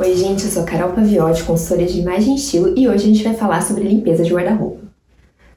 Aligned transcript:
Oi, 0.00 0.16
gente, 0.16 0.46
eu 0.46 0.50
sou 0.50 0.64
Carol 0.64 0.94
Paviotti, 0.94 1.44
consultora 1.44 1.84
de 1.84 2.00
imagem 2.00 2.32
e 2.32 2.36
estilo, 2.36 2.72
e 2.74 2.88
hoje 2.88 3.04
a 3.04 3.06
gente 3.12 3.22
vai 3.22 3.34
falar 3.34 3.60
sobre 3.60 3.84
limpeza 3.84 4.24
de 4.24 4.32
guarda-roupa. 4.32 4.80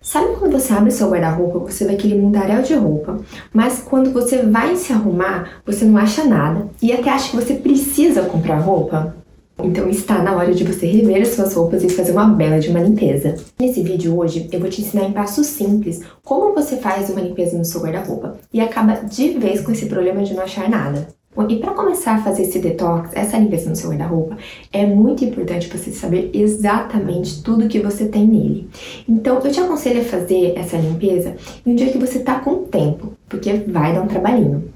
Sabe 0.01 0.35
quando 0.37 0.51
você 0.51 0.73
abre 0.73 0.91
seu 0.91 1.09
guarda-roupa, 1.09 1.59
você 1.59 1.85
vê 1.85 1.93
aquele 1.93 2.15
mundaréu 2.15 2.61
de 2.61 2.73
roupa, 2.73 3.21
mas 3.53 3.79
quando 3.79 4.11
você 4.11 4.41
vai 4.41 4.75
se 4.75 4.91
arrumar, 4.91 5.61
você 5.65 5.85
não 5.85 5.97
acha 5.97 6.25
nada 6.25 6.67
e 6.81 6.91
até 6.91 7.09
acha 7.09 7.29
que 7.29 7.37
você 7.37 7.53
precisa 7.53 8.23
comprar 8.23 8.57
roupa? 8.57 9.15
Então 9.63 9.89
está 9.89 10.21
na 10.21 10.35
hora 10.35 10.53
de 10.53 10.65
você 10.65 10.87
rever 10.87 11.21
as 11.21 11.29
suas 11.29 11.53
roupas 11.53 11.81
e 11.81 11.87
fazer 11.87 12.11
uma 12.11 12.25
bela 12.25 12.59
de 12.59 12.67
uma 12.67 12.81
limpeza. 12.81 13.35
Nesse 13.57 13.81
vídeo 13.81 14.17
hoje 14.17 14.49
eu 14.51 14.59
vou 14.59 14.69
te 14.69 14.81
ensinar 14.81 15.05
em 15.05 15.13
passos 15.13 15.47
simples 15.47 16.01
como 16.21 16.53
você 16.53 16.75
faz 16.75 17.09
uma 17.09 17.21
limpeza 17.21 17.57
no 17.57 17.63
seu 17.63 17.79
guarda-roupa 17.79 18.35
e 18.51 18.59
acaba 18.59 19.05
de 19.05 19.29
vez 19.39 19.61
com 19.61 19.71
esse 19.71 19.85
problema 19.85 20.21
de 20.21 20.33
não 20.33 20.43
achar 20.43 20.69
nada. 20.69 21.07
E 21.49 21.57
para 21.57 21.71
começar 21.71 22.15
a 22.15 22.21
fazer 22.21 22.43
esse 22.43 22.59
detox, 22.59 23.09
essa 23.13 23.37
limpeza 23.37 23.69
no 23.69 23.75
seu 23.75 23.89
guarda-roupa, 23.89 24.37
é 24.71 24.85
muito 24.85 25.25
importante 25.25 25.67
você 25.67 25.91
saber 25.91 26.29
exatamente 26.33 27.41
tudo 27.41 27.67
que 27.67 27.79
você 27.79 28.05
tem 28.05 28.27
nele. 28.27 28.69
Então, 29.09 29.39
eu 29.39 29.51
te 29.51 29.59
aconselho 29.59 30.01
a 30.01 30.05
fazer 30.05 30.53
essa 30.55 30.77
limpeza 30.77 31.35
em 31.65 31.71
um 31.71 31.75
dia 31.75 31.91
que 31.91 31.97
você 31.97 32.19
tá 32.19 32.39
com 32.39 32.65
tempo, 32.65 33.13
porque 33.27 33.51
vai 33.67 33.93
dar 33.93 34.03
um 34.03 34.07
trabalhinho. 34.07 34.71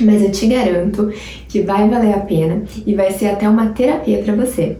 Mas 0.00 0.22
eu 0.22 0.30
te 0.30 0.46
garanto 0.46 1.10
que 1.48 1.62
vai 1.62 1.88
valer 1.88 2.14
a 2.14 2.20
pena 2.20 2.64
e 2.86 2.94
vai 2.94 3.10
ser 3.12 3.28
até 3.28 3.48
uma 3.48 3.70
terapia 3.70 4.22
para 4.22 4.34
você. 4.34 4.76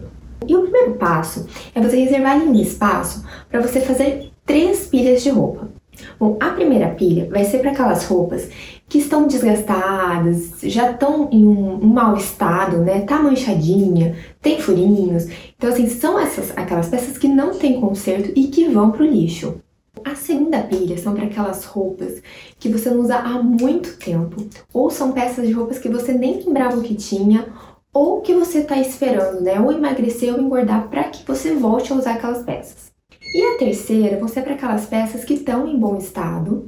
E 0.47 0.55
o 0.55 0.61
primeiro 0.61 0.93
passo 0.93 1.47
é 1.73 1.81
você 1.81 1.97
reservar 1.97 2.37
um 2.37 2.53
espaço 2.53 3.25
para 3.49 3.61
você 3.61 3.81
fazer 3.81 4.31
três 4.45 4.85
pilhas 4.85 5.23
de 5.23 5.29
roupa. 5.29 5.78
Bom, 6.19 6.35
a 6.37 6.49
primeira 6.49 6.89
pilha 6.89 7.29
vai 7.29 7.45
ser 7.45 7.59
para 7.59 7.71
aquelas 7.71 8.03
roupas 8.03 8.49
que 8.89 8.97
estão 8.97 9.25
desgastadas, 9.25 10.59
já 10.63 10.91
estão 10.91 11.29
em 11.31 11.47
um, 11.47 11.77
mau 11.77 12.17
estado, 12.17 12.79
né? 12.79 13.01
Tá 13.01 13.19
manchadinha, 13.19 14.17
tem 14.41 14.59
furinhos. 14.59 15.27
Então, 15.55 15.69
assim, 15.69 15.87
são 15.87 16.19
essas 16.19 16.51
aquelas 16.57 16.89
peças 16.89 17.17
que 17.17 17.27
não 17.29 17.57
tem 17.57 17.79
conserto 17.79 18.33
e 18.35 18.47
que 18.47 18.67
vão 18.67 18.91
pro 18.91 19.05
lixo. 19.05 19.61
A 20.03 20.13
segunda 20.15 20.59
pilha 20.59 20.97
são 20.97 21.13
para 21.13 21.25
aquelas 21.25 21.63
roupas 21.63 22.21
que 22.59 22.67
você 22.67 22.89
não 22.89 22.99
usa 22.99 23.15
há 23.15 23.41
muito 23.41 23.97
tempo, 23.97 24.45
ou 24.73 24.89
são 24.89 25.13
peças 25.13 25.47
de 25.47 25.53
roupas 25.53 25.79
que 25.79 25.87
você 25.87 26.11
nem 26.11 26.43
lembrava 26.43 26.81
que 26.81 26.95
tinha, 26.95 27.47
ou 27.93 28.19
que 28.19 28.33
você 28.33 28.59
está 28.59 28.77
esperando, 28.77 29.41
né? 29.41 29.57
Ou 29.59 29.71
emagrecer 29.71 30.33
ou 30.33 30.41
engordar 30.41 30.89
para 30.89 31.05
que 31.05 31.25
você 31.25 31.53
volte 31.55 31.93
a 31.93 31.95
usar 31.95 32.15
aquelas 32.15 32.43
peças. 32.43 32.91
E 33.33 33.43
a 33.43 33.57
terceira 33.57 34.17
vão 34.17 34.27
ser 34.27 34.41
para 34.41 34.55
aquelas 34.55 34.85
peças 34.85 35.23
que 35.23 35.35
estão 35.35 35.67
em 35.67 35.79
bom 35.79 35.97
estado, 35.97 36.65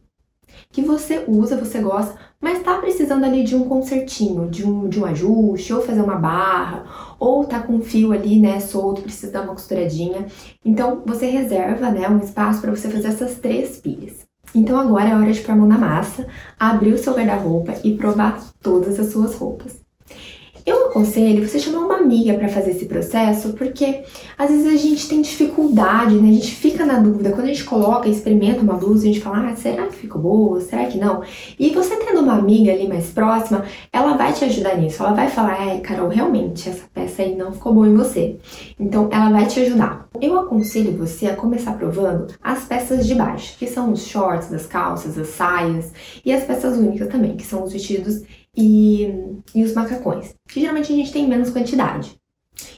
que 0.70 0.82
você 0.82 1.26
usa, 1.28 1.58
você 1.58 1.80
gosta, 1.80 2.16
mas 2.40 2.60
está 2.60 2.78
precisando 2.78 3.24
ali 3.24 3.44
de 3.44 3.56
um 3.56 3.68
consertinho, 3.68 4.50
de 4.50 4.66
um, 4.66 4.88
de 4.88 5.00
um 5.00 5.06
ajuste, 5.06 5.74
ou 5.74 5.82
fazer 5.82 6.02
uma 6.02 6.16
barra, 6.16 7.16
ou 7.20 7.46
tá 7.46 7.60
com 7.60 7.74
um 7.74 7.82
fio 7.82 8.12
ali, 8.12 8.40
né, 8.40 8.60
solto, 8.60 9.02
precisa 9.02 9.32
dar 9.32 9.42
uma 9.42 9.54
costuradinha. 9.54 10.28
Então, 10.64 11.02
você 11.06 11.26
reserva, 11.26 11.90
né, 11.90 12.08
um 12.08 12.20
espaço 12.20 12.62
para 12.62 12.72
você 12.72 12.90
fazer 12.90 13.08
essas 13.08 13.36
três 13.36 13.78
pilhas. 13.78 14.20
Então 14.54 14.78
agora 14.78 15.10
é 15.10 15.16
hora 15.16 15.32
de 15.32 15.40
pôr 15.40 15.54
a 15.54 15.56
mão 15.56 15.68
na 15.68 15.78
massa, 15.78 16.28
abrir 16.60 16.94
o 16.94 16.98
seu 16.98 17.14
guarda-roupa 17.14 17.74
e 17.84 17.96
provar 17.96 18.44
todas 18.62 19.00
as 19.00 19.12
suas 19.12 19.34
roupas. 19.36 19.81
Aconselho 20.92 21.48
você 21.48 21.58
chamar 21.58 21.86
uma 21.86 22.00
amiga 22.00 22.34
para 22.34 22.50
fazer 22.50 22.72
esse 22.72 22.84
processo, 22.84 23.54
porque 23.54 24.04
às 24.38 24.50
vezes 24.50 24.68
a 24.68 24.76
gente 24.76 25.08
tem 25.08 25.22
dificuldade, 25.22 26.16
né? 26.16 26.30
A 26.30 26.34
gente 26.34 26.54
fica 26.54 26.86
na 26.86 27.00
dúvida. 27.00 27.32
Quando 27.32 27.46
a 27.46 27.48
gente 27.48 27.64
coloca, 27.64 28.10
experimenta 28.10 28.60
uma 28.60 28.74
blusa, 28.74 29.04
a 29.04 29.08
gente 29.08 29.22
fala, 29.22 29.52
ah, 29.52 29.56
será 29.56 29.88
que 29.88 29.96
ficou 29.96 30.22
boa? 30.22 30.60
Será 30.60 30.88
que 30.88 30.98
não? 30.98 31.24
E 31.58 31.70
você 31.70 31.96
tendo 31.96 32.20
uma 32.20 32.34
amiga 32.34 32.74
ali 32.74 32.90
mais 32.90 33.10
próxima, 33.10 33.64
ela 33.94 34.18
vai 34.18 34.34
te 34.34 34.44
ajudar 34.44 34.78
nisso. 34.78 35.02
Ela 35.02 35.14
vai 35.14 35.30
falar, 35.30 35.66
é, 35.66 35.80
Carol, 35.80 36.10
realmente, 36.10 36.68
essa 36.68 36.84
peça 36.94 37.22
aí 37.22 37.38
não 37.38 37.54
ficou 37.54 37.74
boa 37.74 37.88
em 37.88 37.96
você. 37.96 38.36
Então, 38.78 39.08
ela 39.14 39.30
vai 39.30 39.46
te 39.46 39.62
ajudar. 39.62 40.10
Eu 40.20 40.38
aconselho 40.38 40.92
você 40.98 41.28
a 41.28 41.38
começar 41.38 41.72
provando 41.78 42.28
as 42.44 42.66
peças 42.66 43.08
de 43.08 43.16
baixo, 43.16 43.58
que 43.58 43.66
são 43.66 43.94
os 43.94 44.06
shorts, 44.06 44.52
as 44.54 44.66
calças, 44.66 45.18
as 45.18 45.30
saias, 45.30 45.94
e 46.26 46.34
as 46.34 46.44
peças 46.44 46.78
únicas 46.78 47.08
também, 47.08 47.38
que 47.38 47.46
são 47.46 47.64
os 47.64 47.72
vestidos 47.72 48.24
e, 48.56 49.08
e 49.56 49.64
os 49.64 49.74
macacões, 49.74 50.34
que 50.48 50.60
geralmente 50.60 50.92
a 50.92 50.96
gente 50.96 51.12
tem 51.12 51.28
menos 51.28 51.50
quantidade. 51.50 52.20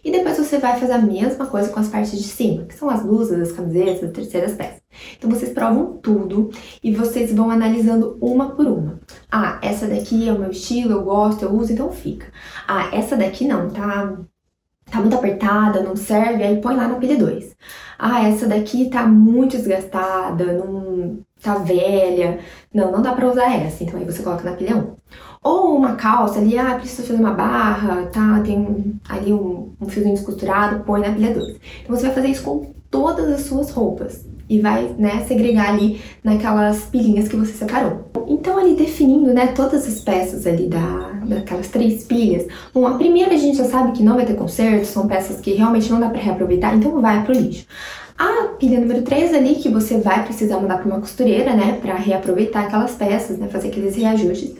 E 0.03 0.11
depois 0.11 0.37
você 0.37 0.57
vai 0.57 0.79
fazer 0.79 0.93
a 0.93 0.97
mesma 0.99 1.45
coisa 1.45 1.69
com 1.69 1.79
as 1.79 1.87
partes 1.87 2.11
de 2.11 2.27
cima, 2.27 2.65
que 2.65 2.75
são 2.75 2.89
as 2.89 3.03
blusas, 3.03 3.39
as 3.41 3.51
camisetas, 3.51 4.03
as 4.03 4.11
terceiras 4.11 4.53
peças. 4.53 4.81
Então 5.17 5.29
vocês 5.29 5.51
provam 5.51 5.97
tudo 5.97 6.51
e 6.81 6.93
vocês 6.93 7.33
vão 7.33 7.49
analisando 7.49 8.17
uma 8.21 8.51
por 8.51 8.67
uma. 8.67 8.99
Ah, 9.31 9.59
essa 9.61 9.87
daqui 9.87 10.27
é 10.27 10.33
o 10.33 10.39
meu 10.39 10.51
estilo, 10.51 10.91
eu 10.91 11.03
gosto, 11.03 11.43
eu 11.43 11.51
uso, 11.51 11.73
então 11.73 11.91
fica. 11.91 12.27
Ah, 12.67 12.89
essa 12.93 13.17
daqui 13.17 13.45
não, 13.45 13.69
tá 13.69 14.17
tá 14.91 14.99
muito 14.99 15.15
apertada, 15.15 15.81
não 15.81 15.95
serve, 15.95 16.43
aí 16.43 16.61
põe 16.61 16.75
lá 16.75 16.87
na 16.87 16.95
pilha 16.95 17.17
2. 17.17 17.55
Ah, 17.97 18.27
essa 18.27 18.47
daqui 18.47 18.89
tá 18.89 19.07
muito 19.07 19.57
desgastada, 19.57 20.53
não 20.53 21.19
tá 21.41 21.55
velha. 21.55 22.39
Não, 22.73 22.91
não 22.91 23.01
dá 23.01 23.13
pra 23.13 23.29
usar 23.29 23.51
essa, 23.55 23.83
então 23.83 23.99
aí 23.99 24.05
você 24.05 24.21
coloca 24.21 24.43
na 24.43 24.55
pilha 24.55 24.75
1. 24.75 24.79
Um. 24.79 24.95
Ou 25.43 25.75
uma 25.75 25.95
calça 25.95 26.39
ali, 26.39 26.57
ah, 26.57 26.75
precisa 26.75 27.03
fazer 27.03 27.19
uma 27.19 27.33
barra, 27.33 28.05
tá, 28.07 28.41
tem 28.45 28.95
ali 29.09 29.33
um, 29.33 29.73
um 29.79 29.89
fiozinho 29.89 30.15
descosturado, 30.15 30.83
põe 30.85 31.01
na 31.01 31.11
pilha 31.11 31.33
2. 31.33 31.55
Então 31.83 31.95
você 31.95 32.03
vai 32.03 32.15
fazer 32.15 32.27
isso 32.29 32.43
com 32.43 32.73
todas 32.89 33.27
as 33.27 33.41
suas 33.41 33.69
roupas 33.71 34.25
e 34.49 34.59
vai, 34.59 34.93
né, 34.97 35.25
segregar 35.27 35.69
ali 35.69 36.01
naquelas 36.23 36.83
pilhinhas 36.85 37.27
que 37.27 37.35
você 37.35 37.53
separou. 37.53 38.09
Então 38.27 38.57
ali 38.57 38.75
definindo, 38.75 39.33
né, 39.33 39.47
todas 39.47 39.87
as 39.87 39.99
peças 39.99 40.45
ali 40.45 40.67
da, 40.67 41.11
daquelas 41.25 41.67
três 41.67 42.03
pilhas. 42.03 42.47
Bom, 42.73 42.85
a 42.85 42.93
primeira 42.95 43.33
a 43.33 43.37
gente 43.37 43.57
já 43.57 43.65
sabe 43.65 43.93
que 43.93 44.03
não 44.03 44.15
vai 44.15 44.25
ter 44.25 44.35
conserto, 44.35 44.85
são 44.85 45.07
peças 45.07 45.41
que 45.41 45.53
realmente 45.53 45.91
não 45.91 45.99
dá 45.99 46.09
para 46.09 46.21
reaproveitar, 46.21 46.75
então 46.75 47.01
vai 47.01 47.23
pro 47.23 47.33
lixo. 47.33 47.65
A 48.17 48.49
pilha 48.59 48.79
número 48.79 49.01
3 49.01 49.33
ali, 49.33 49.55
que 49.55 49.69
você 49.69 49.97
vai 49.97 50.23
precisar 50.23 50.59
mandar 50.59 50.77
para 50.77 50.87
uma 50.87 50.99
costureira, 50.99 51.55
né, 51.55 51.79
para 51.81 51.95
reaproveitar 51.95 52.65
aquelas 52.65 52.91
peças, 52.91 53.37
né, 53.37 53.47
fazer 53.47 53.69
aqueles 53.69 53.95
reajustes. 53.95 54.53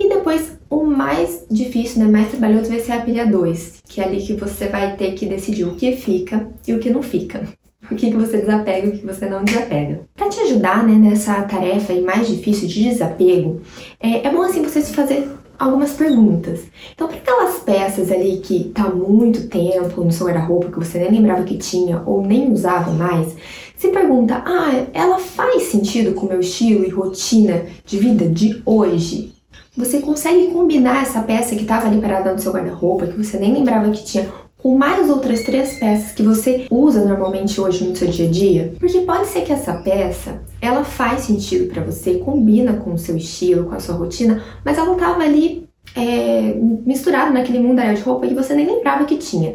E 0.00 0.08
depois, 0.08 0.58
o 0.70 0.82
mais 0.82 1.44
difícil, 1.50 2.02
né, 2.02 2.10
mais 2.10 2.30
trabalhoso 2.30 2.70
vai 2.70 2.80
ser 2.80 2.92
a 2.92 3.02
pilha 3.02 3.26
2, 3.26 3.82
que 3.86 4.00
é 4.00 4.04
ali 4.04 4.22
que 4.22 4.32
você 4.32 4.66
vai 4.66 4.96
ter 4.96 5.12
que 5.12 5.26
decidir 5.26 5.64
o 5.64 5.74
que 5.74 5.94
fica 5.94 6.48
e 6.66 6.72
o 6.72 6.78
que 6.78 6.88
não 6.88 7.02
fica. 7.02 7.46
O 7.90 7.94
que, 7.94 8.10
que 8.10 8.16
você 8.16 8.38
desapega 8.38 8.86
e 8.86 8.90
o 8.90 8.98
que 8.98 9.04
você 9.04 9.28
não 9.28 9.44
desapega. 9.44 10.00
Para 10.14 10.30
te 10.30 10.40
ajudar 10.40 10.86
né, 10.86 10.94
nessa 10.94 11.42
tarefa 11.42 11.92
mais 12.00 12.26
difícil 12.28 12.66
de 12.66 12.84
desapego, 12.84 13.60
é, 14.00 14.26
é 14.26 14.32
bom 14.32 14.40
assim 14.40 14.62
você 14.62 14.80
se 14.80 14.94
fazer 14.94 15.28
algumas 15.58 15.92
perguntas. 15.92 16.60
Então, 16.94 17.06
para 17.06 17.18
aquelas 17.18 17.58
peças 17.58 18.10
ali 18.10 18.38
que 18.38 18.70
tá 18.70 18.88
muito 18.88 19.48
tempo 19.48 20.02
no 20.02 20.10
seu 20.10 20.28
guarda-roupa, 20.28 20.70
que 20.70 20.78
você 20.78 20.98
nem 20.98 21.10
lembrava 21.10 21.42
que 21.42 21.58
tinha 21.58 22.02
ou 22.06 22.22
nem 22.22 22.50
usava 22.50 22.90
mais, 22.92 23.36
se 23.76 23.88
pergunta: 23.88 24.42
ah, 24.46 24.86
ela 24.94 25.18
faz 25.18 25.64
sentido 25.64 26.14
com 26.14 26.24
o 26.24 26.28
meu 26.30 26.40
estilo 26.40 26.86
e 26.86 26.88
rotina 26.88 27.66
de 27.84 27.98
vida 27.98 28.26
de 28.26 28.62
hoje? 28.64 29.39
Você 29.76 30.00
consegue 30.00 30.48
combinar 30.48 31.02
essa 31.02 31.22
peça 31.22 31.54
que 31.54 31.62
estava 31.62 31.86
ali 31.86 32.00
parada 32.00 32.32
no 32.32 32.38
seu 32.38 32.52
guarda-roupa, 32.52 33.06
que 33.06 33.16
você 33.16 33.38
nem 33.38 33.54
lembrava 33.54 33.90
que 33.90 34.04
tinha, 34.04 34.28
com 34.58 34.76
mais 34.76 35.08
outras 35.08 35.44
três 35.44 35.78
peças 35.78 36.12
que 36.12 36.22
você 36.22 36.66
usa 36.70 37.04
normalmente 37.04 37.60
hoje 37.60 37.84
no 37.84 37.94
seu 37.94 38.08
dia 38.08 38.26
a 38.26 38.30
dia? 38.30 38.74
Porque 38.78 39.00
pode 39.00 39.28
ser 39.28 39.42
que 39.42 39.52
essa 39.52 39.74
peça, 39.74 40.42
ela 40.60 40.84
faz 40.84 41.22
sentido 41.22 41.72
para 41.72 41.84
você, 41.84 42.14
combina 42.18 42.74
com 42.74 42.92
o 42.92 42.98
seu 42.98 43.16
estilo, 43.16 43.66
com 43.66 43.74
a 43.74 43.80
sua 43.80 43.94
rotina, 43.94 44.42
mas 44.64 44.76
ela 44.76 44.92
estava 44.92 45.22
ali 45.22 45.68
é, 45.96 46.54
misturada 46.84 47.30
naquele 47.30 47.60
mundo 47.60 47.80
de 47.80 48.00
roupa 48.02 48.26
que 48.26 48.34
você 48.34 48.54
nem 48.54 48.66
lembrava 48.66 49.04
que 49.04 49.16
tinha. 49.16 49.54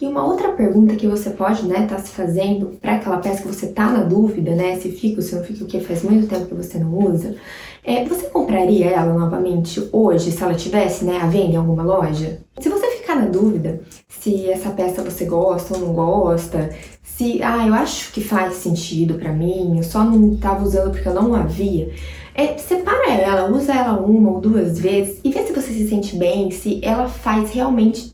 E 0.00 0.06
uma 0.06 0.26
outra 0.26 0.48
pergunta 0.52 0.96
que 0.96 1.06
você 1.06 1.30
pode, 1.30 1.66
né, 1.66 1.84
estar 1.84 1.94
tá 1.94 2.02
se 2.02 2.10
fazendo 2.10 2.76
para 2.80 2.96
aquela 2.96 3.18
peça 3.18 3.42
que 3.42 3.46
você 3.46 3.68
tá 3.68 3.88
na 3.90 4.02
dúvida, 4.02 4.52
né, 4.52 4.74
se 4.76 4.90
fica 4.90 5.18
ou 5.18 5.22
se 5.22 5.36
não 5.36 5.44
fica, 5.44 5.62
o 5.62 5.68
que 5.68 5.78
faz 5.78 6.02
muito 6.02 6.26
tempo 6.26 6.46
que 6.46 6.54
você 6.54 6.78
não 6.78 6.98
usa, 6.98 7.36
é, 7.84 8.04
você 8.04 8.26
compraria 8.26 8.86
ela 8.86 9.14
novamente 9.14 9.88
hoje, 9.92 10.32
se 10.32 10.42
ela 10.42 10.54
tivesse, 10.54 11.04
né, 11.04 11.18
à 11.18 11.26
venda 11.26 11.52
em 11.52 11.56
alguma 11.56 11.84
loja? 11.84 12.40
Se 12.58 12.68
você 12.68 12.88
ficar 12.88 13.14
na 13.14 13.26
dúvida 13.26 13.82
se 14.08 14.50
essa 14.50 14.70
peça 14.70 15.00
você 15.02 15.26
gosta 15.26 15.74
ou 15.74 15.80
não 15.80 15.94
gosta, 15.94 16.70
se, 17.02 17.40
ah, 17.40 17.64
eu 17.64 17.74
acho 17.74 18.10
que 18.12 18.20
faz 18.20 18.54
sentido 18.54 19.14
para 19.14 19.32
mim, 19.32 19.76
eu 19.76 19.84
só 19.84 20.02
não 20.02 20.32
estava 20.34 20.64
usando 20.64 20.90
porque 20.90 21.08
eu 21.08 21.14
não 21.14 21.36
havia, 21.36 21.92
é, 22.34 22.58
separa 22.58 23.12
ela, 23.12 23.48
usa 23.48 23.72
ela 23.72 24.00
uma 24.00 24.32
ou 24.32 24.40
duas 24.40 24.76
vezes 24.76 25.20
e 25.22 25.30
vê 25.30 25.44
se 25.44 25.52
você 25.52 25.72
se 25.72 25.88
sente 25.88 26.16
bem, 26.16 26.50
se 26.50 26.80
ela 26.82 27.06
faz 27.06 27.50
realmente 27.52 28.13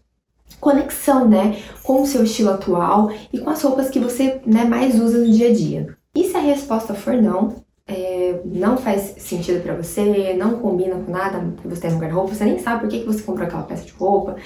conexão, 0.60 1.28
né, 1.28 1.60
com 1.82 2.02
o 2.02 2.06
seu 2.06 2.22
estilo 2.22 2.50
atual 2.50 3.10
e 3.32 3.38
com 3.38 3.50
as 3.50 3.62
roupas 3.62 3.88
que 3.88 3.98
você 3.98 4.40
né, 4.46 4.64
mais 4.64 5.00
usa 5.00 5.18
no 5.18 5.30
dia 5.30 5.48
a 5.48 5.54
dia. 5.54 5.96
E 6.14 6.24
se 6.24 6.36
a 6.36 6.40
resposta 6.40 6.92
for 6.92 7.14
não, 7.14 7.54
é, 7.86 8.40
não 8.44 8.76
faz 8.76 9.14
sentido 9.18 9.62
para 9.62 9.74
você, 9.74 10.34
não 10.34 10.60
combina 10.60 10.94
com 10.96 11.10
nada 11.10 11.40
que 11.60 11.66
você 11.66 11.80
tem 11.80 11.90
no 11.90 11.98
guarda-roupa, 11.98 12.34
você 12.34 12.44
nem 12.44 12.58
sabe 12.58 12.80
por 12.80 12.88
que, 12.88 13.00
que 13.00 13.06
você 13.06 13.22
comprou 13.22 13.46
aquela 13.46 13.64
peça 13.64 13.84
de 13.84 13.92
roupa, 13.92 14.36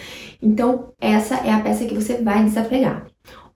então 0.40 0.92
essa 1.00 1.36
é 1.36 1.52
a 1.52 1.60
peça 1.60 1.84
que 1.84 1.94
você 1.94 2.22
vai 2.22 2.44
desapegar. 2.44 3.06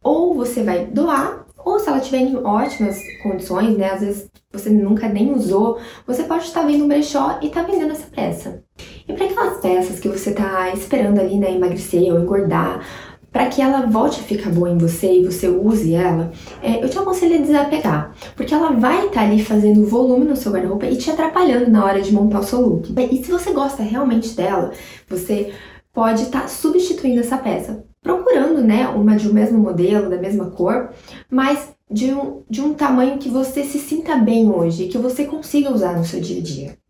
Ou 0.03 0.35
você 0.35 0.63
vai 0.63 0.87
doar, 0.87 1.47
ou 1.57 1.79
se 1.79 1.89
ela 1.89 1.99
estiver 1.99 2.19
em 2.19 2.37
ótimas 2.37 2.99
condições, 3.23 3.77
né, 3.77 3.91
às 3.91 4.01
vezes 4.01 4.31
você 4.53 4.71
nunca 4.71 5.09
nem 5.09 5.33
usou, 5.33 5.79
você 6.07 6.25
pode 6.25 6.45
estar 6.45 6.63
vendo 6.63 6.85
um 6.85 6.89
brechó 6.89 7.39
e 7.43 7.47
estar 7.47 7.65
tá 7.65 7.71
vendendo 7.71 7.93
essa 7.93 8.07
peça. 8.07 8.63
E 9.09 9.13
para 9.15 9.25
aquelas 9.25 9.61
peças 9.61 9.99
que 9.99 10.09
você 10.09 10.31
está 10.31 10.71
esperando 10.75 11.19
ali, 11.19 11.39
né, 11.39 11.55
emagrecer 11.55 12.13
ou 12.13 12.21
engordar, 12.21 12.87
para 13.33 13.47
que 13.47 13.61
ela 13.61 13.87
volte 13.87 14.21
a 14.21 14.23
ficar 14.23 14.51
boa 14.51 14.71
em 14.71 14.79
você 14.79 15.21
e 15.21 15.25
você 15.25 15.49
use 15.49 15.95
ela, 15.95 16.33
é, 16.63 16.83
eu 16.83 16.89
te 16.89 16.99
aconselho 16.99 17.37
a 17.37 17.39
desapegar, 17.39 18.15
porque 18.35 18.55
ela 18.55 18.73
vai 18.73 19.07
estar 19.07 19.21
tá 19.21 19.21
ali 19.23 19.43
fazendo 19.43 19.87
volume 19.87 20.25
no 20.25 20.37
seu 20.37 20.53
guarda-roupa 20.53 20.87
e 20.87 20.97
te 20.97 21.11
atrapalhando 21.11 21.71
na 21.71 21.85
hora 21.85 22.01
de 22.01 22.13
montar 22.13 22.41
o 22.41 22.45
seu 22.45 22.61
look. 22.61 22.95
E 22.99 23.25
se 23.25 23.31
você 23.31 23.53
gosta 23.53 23.83
realmente 23.83 24.35
dela, 24.35 24.73
você 25.09 25.53
pode 25.93 26.25
estar 26.25 26.43
tá 26.43 26.49
substituindo 26.49 27.21
essa 27.21 27.37
peça, 27.37 27.85
procurando, 28.03 28.63
né, 28.63 28.89
uma 28.89 29.17
de 29.17 29.29
um 29.29 29.33
mesmo 29.33 29.59
modelo, 29.59 30.09
da 30.09 30.17
mesma 30.17 30.51
cor, 30.51 30.91
mas 31.31 31.75
de 31.91 32.13
um, 32.13 32.43
de 32.49 32.61
um 32.61 32.75
tamanho 32.75 33.19
que 33.19 33.29
você 33.29 33.63
se 33.65 33.79
sinta 33.79 34.17
bem 34.17 34.51
hoje, 34.51 34.89
que 34.89 34.99
você 34.99 35.25
consiga 35.25 35.73
usar 35.73 35.97
no 35.97 36.05
seu 36.05 36.21
dia 36.21 36.41
a 36.41 36.43
dia. 36.43 36.88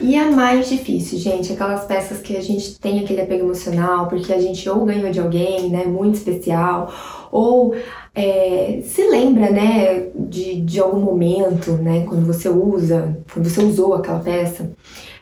E 0.00 0.16
a 0.16 0.30
mais 0.30 0.68
difícil, 0.68 1.18
gente, 1.18 1.52
aquelas 1.52 1.84
peças 1.84 2.22
que 2.22 2.34
a 2.34 2.40
gente 2.40 2.78
tem 2.80 3.00
aquele 3.00 3.20
apego 3.20 3.44
emocional, 3.44 4.08
porque 4.08 4.32
a 4.32 4.40
gente 4.40 4.66
ou 4.68 4.84
ganhou 4.86 5.10
de 5.10 5.20
alguém, 5.20 5.68
né, 5.68 5.84
muito 5.84 6.14
especial, 6.14 6.90
ou 7.30 7.74
é, 8.14 8.80
se 8.82 9.02
lembra, 9.08 9.50
né, 9.50 10.08
de, 10.14 10.62
de 10.62 10.80
algum 10.80 11.00
momento, 11.00 11.72
né, 11.72 12.06
quando 12.08 12.26
você 12.26 12.48
usa, 12.48 13.14
quando 13.32 13.48
você 13.48 13.60
usou 13.62 13.92
aquela 13.94 14.20
peça. 14.20 14.72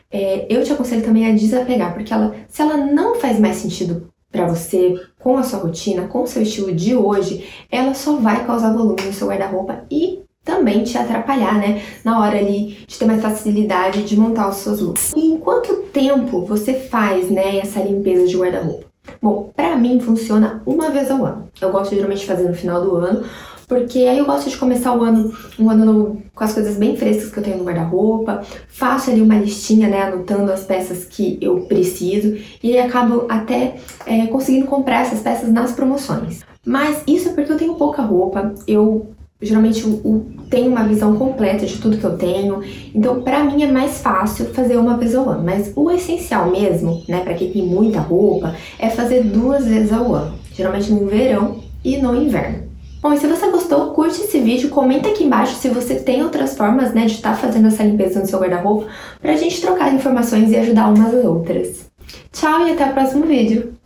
É, 0.09 0.47
eu 0.49 0.63
te 0.63 0.71
aconselho 0.71 1.03
também 1.03 1.27
a 1.27 1.35
desapegar, 1.35 1.93
porque 1.93 2.13
ela, 2.13 2.33
se 2.47 2.61
ela 2.61 2.77
não 2.77 3.15
faz 3.15 3.37
mais 3.37 3.57
sentido 3.57 4.09
para 4.31 4.47
você, 4.47 4.95
com 5.19 5.37
a 5.37 5.43
sua 5.43 5.59
rotina, 5.59 6.07
com 6.07 6.23
o 6.23 6.27
seu 6.27 6.41
estilo 6.41 6.73
de 6.73 6.95
hoje, 6.95 7.45
ela 7.69 7.93
só 7.93 8.15
vai 8.15 8.45
causar 8.45 8.73
volume 8.73 9.01
no 9.03 9.13
seu 9.13 9.27
guarda-roupa 9.27 9.85
e 9.91 10.21
também 10.43 10.83
te 10.83 10.97
atrapalhar, 10.97 11.57
né? 11.57 11.81
Na 12.03 12.19
hora 12.19 12.37
ali 12.37 12.77
de 12.87 12.97
ter 12.97 13.05
mais 13.05 13.21
facilidade 13.21 14.03
de 14.03 14.17
montar 14.17 14.49
os 14.49 14.57
seus 14.57 14.79
looks. 14.81 15.13
E 15.15 15.27
em 15.27 15.37
quanto 15.37 15.75
tempo 15.93 16.45
você 16.45 16.73
faz, 16.73 17.29
né, 17.29 17.57
essa 17.57 17.79
limpeza 17.79 18.27
de 18.27 18.37
guarda-roupa? 18.37 18.85
Bom, 19.21 19.51
pra 19.55 19.75
mim 19.75 19.99
funciona 19.99 20.61
uma 20.65 20.89
vez 20.89 21.09
ao 21.09 21.25
ano. 21.25 21.49
Eu 21.59 21.71
gosto 21.71 21.95
geralmente 21.95 22.21
de 22.21 22.25
fazer 22.25 22.47
no 22.47 22.53
final 22.53 22.81
do 22.81 22.95
ano, 22.95 23.23
porque 23.67 23.99
aí 23.99 24.17
eu 24.17 24.25
gosto 24.25 24.49
de 24.49 24.57
começar 24.57 24.95
o 24.95 25.03
ano, 25.03 25.33
um 25.59 25.69
ano 25.69 25.85
novo 25.85 26.23
com 26.33 26.43
as 26.43 26.53
coisas 26.53 26.75
bem 26.77 26.95
frescas 26.95 27.31
que 27.31 27.37
eu 27.37 27.43
tenho 27.43 27.57
no 27.57 27.63
guarda-roupa, 27.63 28.41
faço 28.67 29.11
ali 29.11 29.21
uma 29.21 29.35
listinha, 29.35 29.87
né, 29.87 30.03
anotando 30.03 30.51
as 30.51 30.63
peças 30.63 31.05
que 31.05 31.37
eu 31.41 31.61
preciso 31.61 32.37
e 32.63 32.77
acabo 32.77 33.25
até 33.29 33.75
é, 34.05 34.27
conseguindo 34.27 34.67
comprar 34.67 35.01
essas 35.01 35.19
peças 35.21 35.51
nas 35.51 35.71
promoções. 35.71 36.41
Mas 36.65 37.03
isso 37.07 37.29
é 37.29 37.33
porque 37.33 37.51
eu 37.51 37.57
tenho 37.57 37.75
pouca 37.75 38.01
roupa, 38.01 38.53
eu 38.67 39.11
geralmente 39.41 39.83
eu, 39.83 40.27
tenho 40.49 40.71
uma 40.71 40.83
visão 40.83 41.15
completa 41.15 41.65
de 41.65 41.77
tudo 41.77 41.97
que 41.97 42.03
eu 42.03 42.17
tenho, 42.17 42.61
então 42.93 43.21
para 43.21 43.43
mim 43.43 43.63
é 43.63 43.71
mais 43.71 44.01
fácil 44.01 44.47
fazer 44.47 44.77
uma 44.77 44.97
vez 44.97 45.15
ao 45.15 45.29
ano. 45.29 45.43
Mas 45.43 45.71
o 45.75 45.89
essencial 45.91 46.49
mesmo, 46.49 47.03
né, 47.07 47.21
para 47.21 47.35
quem 47.35 47.51
tem 47.51 47.65
muita 47.65 47.99
roupa, 47.99 48.55
é 48.77 48.89
fazer 48.89 49.23
duas 49.23 49.65
vezes 49.65 49.93
ao 49.93 50.13
ano, 50.13 50.33
geralmente 50.53 50.91
no 50.91 51.05
verão 51.05 51.59
e 51.83 51.97
no 51.97 52.15
inverno. 52.15 52.67
Bom, 53.01 53.13
e 53.13 53.17
se 53.17 53.27
você 53.27 53.49
gostou, 53.49 53.93
curte 53.93 54.19
esse 54.21 54.39
vídeo, 54.39 54.69
comenta 54.69 55.07
aqui 55.07 55.23
embaixo 55.23 55.55
se 55.55 55.69
você 55.69 55.95
tem 55.95 56.21
outras 56.21 56.57
formas, 56.57 56.93
né, 56.93 57.05
de 57.05 57.13
estar 57.13 57.31
tá 57.31 57.37
fazendo 57.37 57.67
essa 57.67 57.83
limpeza 57.83 58.19
no 58.19 58.25
seu 58.25 58.39
guarda-roupa, 58.39 58.87
pra 59.21 59.37
gente 59.37 59.61
trocar 59.61 59.93
informações 59.93 60.51
e 60.51 60.57
ajudar 60.57 60.89
umas 60.89 61.13
às 61.13 61.23
outras. 61.23 61.89
Tchau 62.33 62.67
e 62.67 62.71
até 62.71 62.85
o 62.85 62.93
próximo 62.93 63.25
vídeo! 63.25 63.78